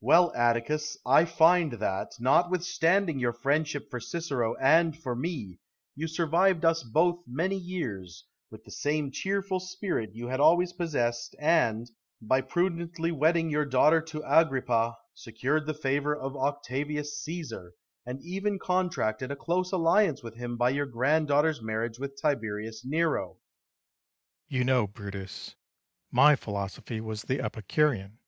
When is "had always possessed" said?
10.26-11.36